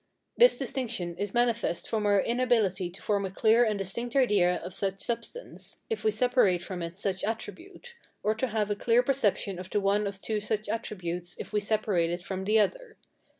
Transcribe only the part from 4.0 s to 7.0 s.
idea of such substance, if we separate from it